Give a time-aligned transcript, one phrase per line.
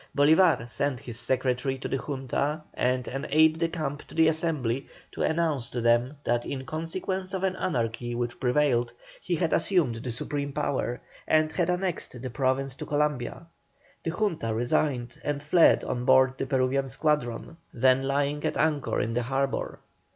[0.17, 4.87] Bolívar sent his secretary to the Junta and an aide de camp to the Assembly,
[5.11, 9.97] to announce to them that in consequence of the anarchy which prevailed he had assumed
[9.97, 13.45] the supreme power, and had annexed the Province to Columbia.
[14.03, 19.13] The Junta resigned and fled on board the Peruvian squadron, then lying at anchor in
[19.13, 19.81] the harbour.